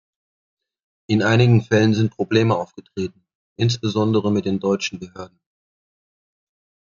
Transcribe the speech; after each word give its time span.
In 1.07 1.21
einigen 1.21 1.61
Fällen 1.61 1.93
sind 1.93 2.15
Probleme 2.15 2.55
aufgetreten, 2.55 3.23
insbesondere 3.55 4.31
mit 4.31 4.45
den 4.45 4.59
deutschen 4.59 4.97
Behörden. 4.97 5.39